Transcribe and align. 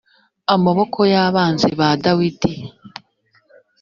amaboko 0.55 0.99
y 1.13 1.15
abanzi 1.25 1.69
ba 1.79 1.89
dawidi 2.03 2.53